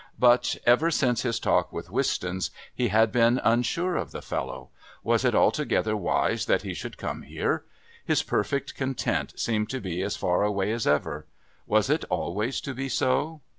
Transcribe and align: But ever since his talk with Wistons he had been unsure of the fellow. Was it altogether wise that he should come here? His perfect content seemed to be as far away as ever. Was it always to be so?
But 0.17 0.57
ever 0.65 0.89
since 0.89 1.21
his 1.21 1.39
talk 1.39 1.71
with 1.71 1.91
Wistons 1.91 2.49
he 2.73 2.87
had 2.87 3.11
been 3.11 3.39
unsure 3.43 3.95
of 3.97 4.09
the 4.11 4.23
fellow. 4.23 4.69
Was 5.03 5.23
it 5.23 5.35
altogether 5.35 5.95
wise 5.95 6.47
that 6.47 6.63
he 6.63 6.73
should 6.73 6.97
come 6.97 7.21
here? 7.21 7.65
His 8.03 8.23
perfect 8.23 8.73
content 8.73 9.39
seemed 9.39 9.69
to 9.69 9.79
be 9.79 10.01
as 10.01 10.17
far 10.17 10.41
away 10.41 10.71
as 10.71 10.87
ever. 10.87 11.27
Was 11.67 11.87
it 11.87 12.03
always 12.09 12.59
to 12.61 12.73
be 12.73 12.89
so? 12.89 13.41